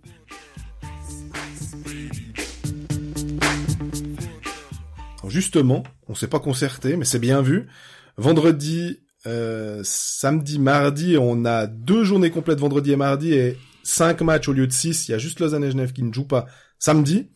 Justement, 5.31 5.85
on 6.09 6.15
s'est 6.15 6.29
pas 6.29 6.41
concerté, 6.41 6.97
mais 6.97 7.05
c'est 7.05 7.21
bien 7.21 7.41
vu. 7.41 7.69
Vendredi, 8.17 8.99
euh, 9.27 9.81
samedi, 9.85 10.59
mardi, 10.59 11.17
on 11.19 11.45
a 11.45 11.67
deux 11.67 12.05
journées 12.05 12.31
complètes 12.31 12.59
vendredi 12.59 12.93
et 12.93 12.97
mardi 12.97 13.35
et 13.35 13.57
cinq 13.83 14.23
matchs 14.23 14.49
au 14.49 14.53
lieu 14.53 14.67
de 14.67 14.73
six. 14.73 15.09
Il 15.09 15.13
y 15.13 15.15
a 15.15 15.19
juste 15.19 15.41
Lausanne 15.41 15.65
et 15.65 15.71
Genève 15.71 15.93
qui 15.93 16.03
ne 16.03 16.13
jouent 16.13 16.27
pas 16.27 16.47
samedi. 16.79 17.31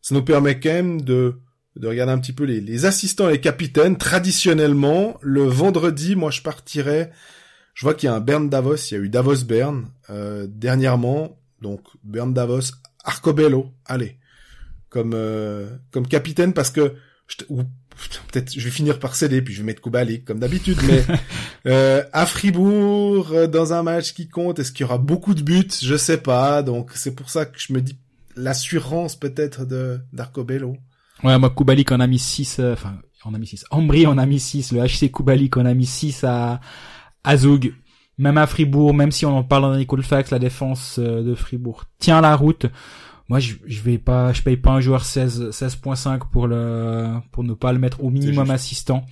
Ça 0.00 0.14
nous 0.14 0.22
permet 0.22 0.60
quand 0.60 0.72
même 0.72 1.00
de, 1.00 1.40
de 1.76 1.88
regarder 1.88 2.12
un 2.12 2.18
petit 2.18 2.32
peu 2.32 2.44
les, 2.44 2.84
assistants 2.84 3.28
et 3.28 3.32
les 3.32 3.40
capitaines. 3.40 3.96
Traditionnellement, 3.96 5.18
le 5.22 5.42
vendredi, 5.42 6.14
moi 6.16 6.30
je 6.30 6.42
partirais. 6.42 7.10
Je 7.74 7.84
vois 7.84 7.94
qu'il 7.94 8.08
y 8.08 8.10
a 8.10 8.14
un 8.14 8.20
Bern 8.20 8.48
Davos, 8.48 8.76
il 8.76 8.94
y 8.94 8.96
a 8.96 9.00
eu 9.00 9.08
Davos 9.08 9.44
Bern 9.44 9.86
euh, 10.10 10.46
dernièrement. 10.48 11.40
Donc 11.62 11.80
Bern 12.04 12.32
Davos, 12.32 12.72
Arcobello, 13.04 13.72
allez, 13.86 14.18
comme 14.88 15.12
euh, 15.14 15.68
comme 15.90 16.06
capitaine 16.06 16.52
parce 16.52 16.70
que 16.70 16.94
je- 17.38 17.44
ou 17.48 17.62
peut-être 18.32 18.52
je 18.58 18.60
vais 18.64 18.70
finir 18.70 18.98
par 18.98 19.14
céder 19.14 19.42
puis 19.42 19.52
je 19.54 19.60
vais 19.60 19.66
mettre 19.66 19.82
Kubalik 19.82 20.24
comme 20.24 20.38
d'habitude 20.40 20.78
mais 20.86 21.04
euh, 21.66 22.02
à 22.12 22.26
Fribourg 22.26 23.30
euh, 23.32 23.46
dans 23.46 23.72
un 23.72 23.82
match 23.82 24.12
qui 24.14 24.28
compte 24.28 24.58
est-ce 24.58 24.72
qu'il 24.72 24.84
y 24.84 24.88
aura 24.88 24.98
beaucoup 24.98 25.34
de 25.34 25.42
buts? 25.42 25.68
Je 25.82 25.96
sais 25.96 26.18
pas 26.18 26.62
donc 26.62 26.92
c'est 26.94 27.14
pour 27.14 27.30
ça 27.30 27.46
que 27.46 27.58
je 27.58 27.72
me 27.72 27.80
dis 27.80 27.98
l'assurance 28.36 29.16
peut-être 29.16 29.64
de 29.66 30.00
d'Arcobello 30.12 30.76
Ouais, 31.22 31.38
moi, 31.38 31.50
Kubalik, 31.50 31.92
on 31.92 32.00
a 32.00 32.06
mis 32.06 32.18
6, 32.18 32.60
enfin, 32.72 32.94
on 33.26 33.34
a 33.34 33.38
mis 33.38 33.46
6. 33.46 33.66
Ambry, 33.70 34.06
on 34.06 34.16
a 34.16 34.24
mis 34.24 34.40
6. 34.40 34.72
Le 34.72 34.80
HC 34.86 35.12
Kubalik, 35.12 35.54
on 35.58 35.66
a 35.66 35.74
mis 35.74 35.84
6 35.84 36.24
à, 36.24 36.62
à 37.24 37.36
Zug. 37.36 37.74
Même 38.16 38.38
à 38.38 38.46
Fribourg, 38.46 38.94
même 38.94 39.10
si 39.12 39.26
on 39.26 39.36
en 39.36 39.44
parle 39.44 39.64
dans 39.64 39.72
les 39.72 39.84
Colfax, 39.84 40.30
la 40.30 40.38
défense 40.38 40.96
euh, 40.98 41.22
de 41.22 41.34
Fribourg 41.34 41.84
tient 41.98 42.22
la 42.22 42.34
route. 42.34 42.64
Moi, 43.30 43.38
je, 43.38 43.54
je 43.64 43.80
vais 43.80 43.96
pas, 43.96 44.32
je 44.34 44.42
paye 44.42 44.56
pas 44.58 44.72
un 44.72 44.80
joueur 44.80 45.04
16, 45.04 45.50
16.5 45.50 46.28
pour 46.30 46.46
le, 46.48 47.14
pour 47.32 47.44
ne 47.44 47.54
pas 47.54 47.72
le 47.72 47.78
mettre 47.78 48.02
au 48.04 48.10
minimum 48.10 48.50
assistant. 48.50 49.06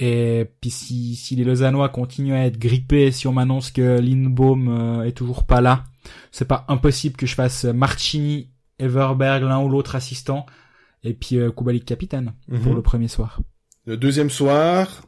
Et 0.00 0.50
puis 0.60 0.70
si, 0.70 1.14
si 1.14 1.36
les 1.36 1.44
Lausannois 1.44 1.88
continuent 1.88 2.34
à 2.34 2.46
être 2.46 2.58
grippés, 2.58 3.12
si 3.12 3.28
on 3.28 3.32
m'annonce 3.32 3.70
que 3.70 4.00
Lindbaum 4.00 4.68
euh, 4.68 5.04
est 5.04 5.12
toujours 5.12 5.46
pas 5.46 5.60
là, 5.60 5.84
c'est 6.32 6.48
pas 6.48 6.64
impossible 6.68 7.14
que 7.16 7.26
je 7.26 7.34
fasse 7.36 7.64
Marchini, 7.64 8.50
Everberg, 8.80 9.44
l'un 9.44 9.60
ou 9.62 9.68
l'autre 9.68 9.94
assistant, 9.94 10.46
et 11.04 11.14
puis 11.14 11.36
euh, 11.38 11.52
Kubalik 11.52 11.84
capitaine 11.84 12.32
pour 12.48 12.70
Mhm. 12.72 12.74
le 12.74 12.82
premier 12.82 13.06
soir. 13.08 13.40
Le 13.86 13.96
deuxième 13.96 14.30
soir, 14.30 15.02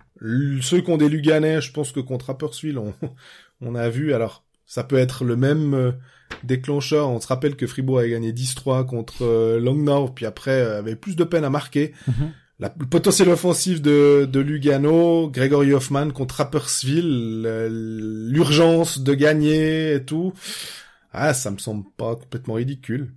ceux 0.61 0.81
qui 0.83 0.91
ont 0.91 0.97
des 0.99 1.09
Luganais, 1.09 1.61
je 1.61 1.73
pense 1.73 1.91
que 1.91 1.99
contre 1.99 2.27
Rapperswil, 2.27 2.79
on, 2.79 2.95
on 3.61 3.75
a 3.75 3.89
vu, 3.89 4.15
alors 4.15 4.45
ça 4.67 4.85
peut 4.85 4.99
être 4.99 5.25
le 5.25 5.35
même 5.35 5.75
euh, 5.75 5.93
déclencheur. 6.45 7.09
On 7.09 7.21
se 7.21 7.27
rappelle 7.27 7.57
que 7.57 7.67
Fribourg 7.67 7.99
a 7.99 8.09
gagné 8.09 8.33
10-3 8.33 8.87
contre 8.87 9.23
euh, 9.23 9.61
Langnau, 9.61 10.09
puis 10.09 10.27
après 10.27 10.53
euh, 10.53 10.79
avait 10.79 10.97
plus 10.97 11.17
de 11.17 11.25
peine 11.25 11.45
à 11.45 11.51
marquer. 11.51 11.93
La, 12.59 12.75
le 12.79 12.87
potentiel 12.87 13.29
offensif 13.29 13.83
de, 13.83 14.27
de 14.31 14.41
Lugano, 14.41 15.29
Gregory 15.31 15.75
Hoffman 15.75 16.11
contre 16.11 16.37
Rapperswil, 16.37 17.43
l'urgence 18.31 19.01
de 19.01 19.13
gagner 19.13 19.95
et 19.95 20.03
tout. 20.03 20.33
Ah, 21.13 21.35
ça 21.35 21.51
me 21.51 21.59
semble 21.59 21.85
pas 21.99 22.17
complètement 22.17 22.55
ridicule. 22.55 23.13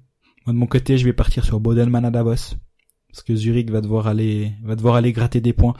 Moi 0.46 0.54
de 0.54 0.60
mon 0.60 0.68
côté, 0.68 0.98
je 0.98 1.06
vais 1.06 1.14
partir 1.14 1.46
sur 1.46 1.60
Bodelman 1.60 2.04
à 2.04 2.12
Davos. 2.12 2.56
Parce 3.12 3.24
que 3.24 3.36
Zurich 3.36 3.72
va 3.72 3.82
devoir 3.82 4.08
aller, 4.08 4.52
va 4.64 4.76
devoir 4.76 4.96
aller 4.96 5.12
gratter 5.12 5.42
des 5.42 5.54
points. 5.54 5.74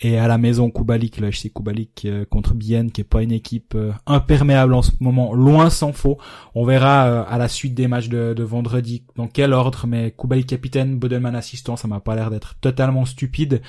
Et 0.00 0.18
à 0.18 0.28
la 0.28 0.36
maison, 0.36 0.70
Kubalik, 0.70 1.18
le 1.18 1.30
HC 1.30 1.52
Kubalik 1.54 2.04
euh, 2.04 2.24
contre 2.26 2.52
Bienne, 2.52 2.90
qui 2.90 3.00
est 3.00 3.04
pas 3.04 3.22
une 3.22 3.32
équipe 3.32 3.74
euh, 3.74 3.92
imperméable 4.06 4.74
en 4.74 4.82
ce 4.82 4.90
moment, 5.00 5.32
loin 5.32 5.70
s'en 5.70 5.92
faut. 5.92 6.18
On 6.54 6.64
verra 6.64 7.06
euh, 7.06 7.24
à 7.26 7.38
la 7.38 7.48
suite 7.48 7.74
des 7.74 7.88
matchs 7.88 8.08
de, 8.08 8.34
de 8.34 8.42
vendredi 8.42 9.04
dans 9.16 9.28
quel 9.28 9.54
ordre, 9.54 9.86
mais 9.86 10.10
Kubalik 10.10 10.46
capitaine, 10.46 10.98
Bodelman 10.98 11.34
assistant, 11.34 11.76
ça 11.76 11.88
m'a 11.88 12.00
pas 12.00 12.16
l'air 12.16 12.30
d'être 12.30 12.56
totalement 12.60 13.06
stupide. 13.06 13.62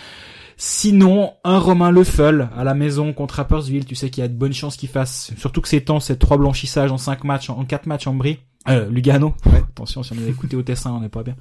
Sinon, 0.58 1.34
un 1.44 1.60
Romain 1.60 1.92
Lefeul 1.92 2.50
à 2.56 2.64
la 2.64 2.74
maison 2.74 3.14
contre 3.14 3.36
Rapperswil, 3.36 3.86
tu 3.86 3.96
sais 3.96 4.10
qu'il 4.10 4.22
y 4.22 4.26
a 4.26 4.30
de 4.30 4.36
bonnes 4.36 4.54
chances 4.54 4.78
qu'il 4.78 4.90
fasse, 4.90 5.34
surtout 5.38 5.62
que 5.62 5.68
ces 5.68 5.82
temps, 5.82 6.00
c'est 6.00 6.18
trois 6.18 6.38
blanchissages 6.38 6.92
en 6.92 6.98
cinq 6.98 7.24
matchs, 7.24 7.50
en 7.50 7.64
quatre 7.66 7.86
matchs 7.86 8.08
en 8.08 8.14
bris. 8.14 8.40
Euh, 8.68 8.90
Lugano. 8.90 9.36
Ouais. 9.46 9.64
Attention, 9.70 10.04
si 10.04 10.14
on 10.14 10.18
avait 10.18 10.32
écouté 10.32 10.56
au 10.56 10.64
Tessin, 10.64 10.92
on 10.92 11.02
n'est 11.02 11.10
pas 11.10 11.24
bien. 11.24 11.36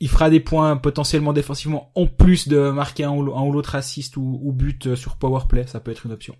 Il 0.00 0.08
fera 0.08 0.30
des 0.30 0.40
points 0.40 0.76
potentiellement 0.76 1.32
défensivement, 1.32 1.90
en 1.94 2.06
plus 2.06 2.48
de 2.48 2.70
marquer 2.70 3.04
un 3.04 3.10
ou, 3.10 3.34
un 3.34 3.42
ou 3.42 3.52
l'autre 3.52 3.74
assist 3.74 4.16
ou, 4.16 4.40
ou 4.42 4.52
but 4.52 4.86
euh, 4.86 4.96
sur 4.96 5.16
powerplay, 5.16 5.66
ça 5.66 5.80
peut 5.80 5.90
être 5.90 6.06
une 6.06 6.12
option. 6.12 6.36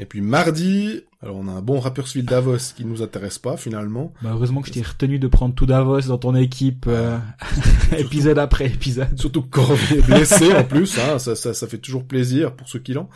Et 0.00 0.06
puis 0.06 0.20
mardi, 0.20 1.02
alors 1.22 1.36
on 1.36 1.48
a 1.48 1.52
un 1.52 1.60
bon 1.60 1.80
Rapperswil 1.80 2.24
Davos 2.24 2.72
qui 2.76 2.84
nous 2.84 3.02
intéresse 3.02 3.38
pas 3.38 3.56
finalement. 3.56 4.12
Bah, 4.22 4.30
heureusement 4.32 4.62
que 4.62 4.68
je 4.68 4.74
t'ai 4.74 4.82
retenu 4.82 5.18
de 5.18 5.26
prendre 5.26 5.54
tout 5.56 5.66
Davos 5.66 6.02
dans 6.02 6.18
ton 6.18 6.36
équipe, 6.36 6.86
euh, 6.86 7.18
épisode 7.98 8.38
après 8.38 8.66
épisode. 8.66 9.18
Surtout 9.18 9.42
que 9.42 9.48
Cormier 9.48 9.98
est 9.98 10.06
blessé 10.06 10.54
en 10.54 10.62
plus, 10.62 10.98
hein, 10.98 11.18
ça, 11.18 11.34
ça, 11.34 11.52
ça 11.52 11.66
fait 11.66 11.78
toujours 11.78 12.04
plaisir 12.04 12.54
pour 12.54 12.68
ceux 12.68 12.78
qui 12.78 12.92
l'ont. 12.92 13.08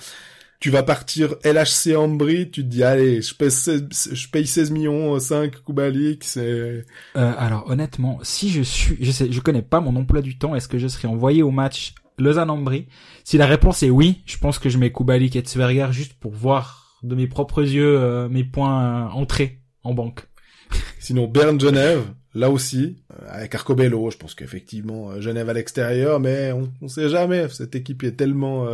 Tu 0.63 0.71
vas 0.71 0.85
partir 0.85 1.35
LHC 1.43 1.97
Ambry, 1.97 2.49
tu 2.49 2.63
te 2.63 2.69
dis 2.69 2.85
allez, 2.85 3.21
je 3.21 3.35
paye 3.35 3.51
16, 3.51 3.89
je 4.13 4.29
paye 4.29 4.47
16 4.47 4.71
millions, 4.71 5.19
5 5.19 5.65
Kubalik, 5.65 6.23
c'est... 6.23 6.41
Euh, 6.47 6.83
alors 7.17 7.69
honnêtement, 7.69 8.21
si 8.23 8.49
je 8.49 8.63
suis, 8.63 8.97
je 9.01 9.11
sais, 9.11 9.33
je 9.33 9.41
connais 9.41 9.63
pas 9.63 9.81
mon 9.81 9.97
emploi 9.97 10.23
du 10.23 10.39
temps, 10.39 10.55
est-ce 10.55 10.69
que 10.69 10.79
je 10.79 10.87
serai 10.87 11.09
envoyé 11.09 11.43
au 11.43 11.51
match 11.51 11.97
Lausanne-Ambry 12.19 12.87
Si 13.25 13.39
la 13.39 13.47
réponse 13.47 13.83
est 13.83 13.91
oui, 13.91 14.23
je 14.25 14.39
pense 14.39 14.61
que 14.61 14.69
je 14.69 14.79
mets 14.79 14.93
Kubalik 14.93 15.35
et 15.35 15.41
Tsverger 15.41 15.89
juste 15.91 16.13
pour 16.15 16.31
voir 16.31 17.01
de 17.03 17.17
mes 17.17 17.27
propres 17.27 17.63
yeux 17.63 17.99
euh, 17.99 18.29
mes 18.29 18.45
points 18.45 19.09
euh, 19.09 19.09
entrés 19.15 19.59
en 19.83 19.95
banque. 19.95 20.29
Sinon 21.01 21.27
Berne-Genève, 21.27 22.05
là 22.37 22.51
aussi, 22.51 23.03
euh, 23.11 23.27
avec 23.31 23.57
Arcobello, 23.57 24.13
je 24.13 24.17
pense 24.17 24.37
qu'effectivement 24.37 25.11
euh, 25.11 25.21
Genève 25.21 25.49
à 25.49 25.55
l'extérieur, 25.55 26.21
mais 26.21 26.53
on, 26.53 26.73
on 26.81 26.87
sait 26.87 27.09
jamais, 27.09 27.49
cette 27.49 27.75
équipe 27.75 28.05
est 28.05 28.13
tellement 28.13 28.69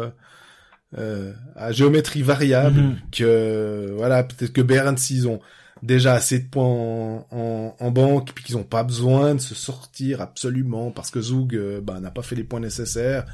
euh, 0.97 1.33
à 1.55 1.71
géométrie 1.73 2.23
variable 2.23 2.81
Mhm. 2.81 2.97
que 3.13 3.93
voilà, 3.97 4.23
peut-être 4.25 4.53
que 4.53 4.63
Berne 4.63 4.97
s'ils 4.97 5.29
ont 5.29 5.41
déjà 5.83 6.15
assez 6.15 6.39
de 6.41 6.49
points 6.49 6.65
en, 6.65 7.27
en, 7.31 7.77
en 7.79 7.91
banque, 7.91 8.33
puis 8.35 8.43
qu'ils 8.43 8.57
ont 8.57 8.65
pas 8.65 8.83
besoin 8.83 9.35
de 9.35 9.41
se 9.41 9.55
sortir 9.55 10.21
absolument 10.21 10.91
parce 10.91 11.11
que 11.11 11.21
Zug 11.21 11.55
euh, 11.55 11.81
bah, 11.81 12.01
n'a 12.01 12.11
pas 12.11 12.23
fait 12.23 12.35
les 12.37 12.43
points 12.45 12.61
nécessaires. 12.61 13.27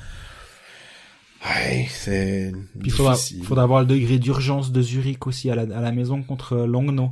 Ouais, 1.44 1.86
c'est 1.90 2.52
il 2.82 2.90
faudra, 2.90 3.16
faudra 3.44 3.64
avoir 3.64 3.80
le 3.80 3.86
degré 3.86 4.18
d'urgence 4.18 4.72
de 4.72 4.80
Zurich 4.80 5.26
aussi 5.26 5.50
à 5.50 5.54
la, 5.54 5.62
à 5.62 5.80
la 5.80 5.92
maison 5.92 6.22
contre 6.22 6.56
Langnau. 6.56 7.10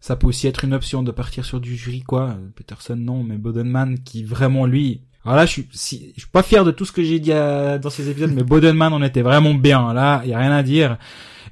Ça 0.00 0.16
peut 0.16 0.26
aussi 0.26 0.46
être 0.46 0.64
une 0.64 0.74
option 0.74 1.02
de 1.02 1.10
partir 1.10 1.44
sur 1.44 1.60
du 1.60 1.76
Zurich, 1.76 2.04
quoi. 2.04 2.30
Euh, 2.30 2.48
Peterson, 2.56 2.96
non, 2.96 3.22
mais 3.22 3.36
Bodenman, 3.36 3.98
qui 4.00 4.24
vraiment, 4.24 4.66
lui... 4.66 5.02
Alors 5.24 5.36
là, 5.36 5.46
je 5.46 5.52
suis, 5.52 5.68
si, 5.72 6.12
je 6.14 6.20
suis 6.22 6.30
pas 6.30 6.42
fier 6.42 6.64
de 6.64 6.70
tout 6.70 6.84
ce 6.84 6.92
que 6.92 7.02
j'ai 7.02 7.18
dit 7.18 7.32
euh, 7.32 7.78
dans 7.78 7.90
ces 7.90 8.10
épisodes, 8.10 8.32
mais 8.34 8.42
Bodenman, 8.42 8.92
on 8.92 9.02
était 9.02 9.22
vraiment 9.22 9.54
bien. 9.54 9.94
Là, 9.94 10.20
il 10.24 10.30
y 10.30 10.34
a 10.34 10.38
rien 10.38 10.52
à 10.52 10.62
dire. 10.62 10.98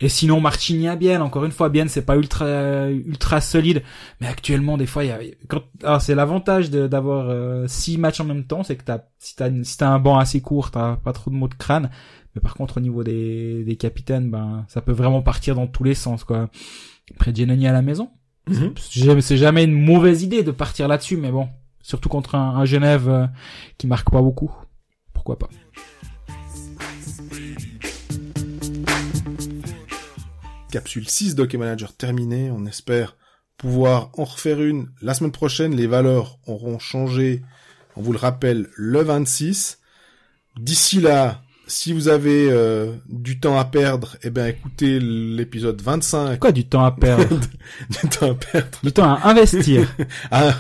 Et 0.01 0.09
sinon, 0.09 0.41
Marchini 0.41 0.89
à 0.89 0.97
Bienne, 0.97 1.23
encore 1.23 1.45
une 1.45 1.53
fois, 1.53 1.69
Bienne, 1.69 1.89
c'est 1.89 2.05
pas 2.05 2.17
ultra, 2.17 2.91
ultra 2.91 3.41
solide. 3.41 3.83
Mais 4.21 4.27
actuellement, 4.27 4.77
des 4.77 4.87
fois, 4.87 5.05
il 5.05 5.09
y 5.09 5.13
a, 5.13 5.19
quand, 5.49 5.63
alors 5.85 6.03
c'est 6.03 6.15
l'avantage 6.15 6.71
d'avoir 6.71 7.31
euh, 7.31 7.67
six 7.69 7.99
matchs 7.99 8.21
en 8.21 8.25
même 8.25 8.45
temps, 8.45 8.65
c'est 8.65 8.77
que 8.77 8.85
t'as, 8.85 8.99
si 9.19 9.37
t'as, 9.37 9.49
si 9.63 9.79
t'as 9.79 9.89
un 9.89 10.01
banc 10.01 10.19
assez 10.19 10.41
court, 10.41 10.71
t'as 10.71 10.97
pas 10.97 11.13
trop 11.13 11.31
de 11.31 11.37
mots 11.37 11.49
de 11.49 11.55
crâne. 11.55 11.89
Mais 12.35 12.41
par 12.41 12.55
contre, 12.55 12.79
au 12.79 12.81
niveau 12.81 13.05
des, 13.05 13.63
des 13.65 13.77
capitaines, 13.77 14.31
ben, 14.31 14.65
ça 14.69 14.81
peut 14.81 14.93
vraiment 14.93 15.23
partir 15.23 15.55
dans 15.55 15.67
tous 15.67 15.85
les 15.85 15.95
sens, 15.95 16.25
quoi. 16.25 16.49
Après, 17.15 17.33
Giannoni 17.35 17.69
à 17.69 17.73
la 17.73 17.83
maison. 17.83 18.11
Mhm. 18.49 18.75
C'est 18.77 19.37
jamais 19.37 19.65
une 19.65 19.85
mauvaise 19.85 20.23
idée 20.23 20.43
de 20.43 20.51
partir 20.51 20.89
là-dessus, 20.89 21.17
mais 21.17 21.31
bon. 21.31 21.49
Surtout 21.83 22.09
contre 22.09 22.37
un, 22.37 22.65
Genève 22.65 23.09
euh, 23.09 23.27
qui 23.79 23.87
marque 23.87 24.11
pas 24.11 24.23
beaucoup. 24.23 24.51
Pourquoi 25.13 25.39
pas. 25.39 25.49
Capsule 30.71 31.09
6 31.09 31.35
Doc 31.35 31.55
Manager 31.55 31.93
terminée. 31.93 32.51
On 32.51 32.65
espère 32.65 33.17
pouvoir 33.57 34.11
en 34.17 34.25
refaire 34.25 34.61
une 34.63 34.89
la 35.03 35.15
semaine 35.15 35.33
prochaine. 35.33 35.75
Les 35.75 35.87
valeurs 35.87 36.39
auront 36.47 36.79
changé, 36.79 37.43
on 37.97 38.03
vous 38.03 38.13
le 38.13 38.19
rappelle, 38.19 38.69
le 38.77 39.03
26. 39.03 39.79
D'ici 40.59 41.01
là, 41.01 41.43
si 41.73 41.93
vous 41.93 42.09
avez 42.09 42.49
euh, 42.51 42.93
du 43.09 43.41
temps 43.41 43.59
à 43.59 43.65
perdre, 43.65 44.17
eh 44.23 44.31
ben 44.31 44.47
écoutez 44.47 45.01
l'épisode 45.01 45.81
25. 45.81 46.39
Quoi 46.39 46.53
du 46.53 46.65
temps 46.67 46.85
à 46.85 46.93
perdre? 46.93 47.41
Du 48.03 48.09
temps 48.09 48.31
à 48.33 48.35
perdre. 48.35 48.79
Du 48.83 48.93
temps 48.93 49.15
à 49.15 49.29
investir. 49.31 49.89
Ah, 50.31 50.55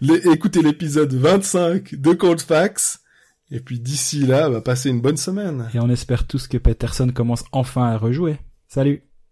les- 0.00 0.26
écoutez 0.28 0.62
l'épisode 0.62 1.12
25 1.14 1.94
de 1.94 2.12
Coldfax. 2.12 3.00
Et 3.52 3.60
puis 3.60 3.78
d'ici 3.78 4.26
là, 4.26 4.50
bah, 4.50 4.60
passez 4.60 4.90
une 4.90 5.00
bonne 5.00 5.16
semaine. 5.16 5.68
Et 5.72 5.78
on 5.78 5.88
espère 5.88 6.26
tous 6.26 6.48
que 6.48 6.58
Peterson 6.58 7.08
commence 7.14 7.44
enfin 7.52 7.84
à 7.86 7.96
rejouer. 7.96 8.38
Salut 8.68 9.02